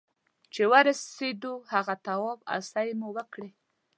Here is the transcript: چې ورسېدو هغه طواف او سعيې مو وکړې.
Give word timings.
چې 0.53 0.63
ورسېدو 0.71 1.53
هغه 1.73 1.95
طواف 2.05 2.39
او 2.51 2.59
سعيې 2.71 2.93
مو 2.99 3.09
وکړې. 3.17 3.49